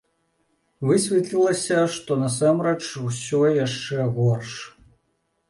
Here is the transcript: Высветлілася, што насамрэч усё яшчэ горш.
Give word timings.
Высветлілася, 0.91 1.77
што 1.97 2.17
насамрэч 2.23 2.81
усё 3.11 3.43
яшчэ 3.67 4.09
горш. 4.19 4.51